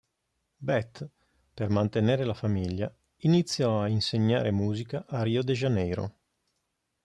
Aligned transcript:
Beth, 0.57 1.07
per 1.53 1.69
mantenere 1.69 2.23
la 2.23 2.33
famiglia, 2.33 2.91
iniziò 3.17 3.83
a 3.83 3.87
insegnare 3.87 4.49
musica 4.49 5.05
a 5.07 5.21
Rio 5.21 5.43
de 5.43 5.53
Janeiro. 5.53 6.15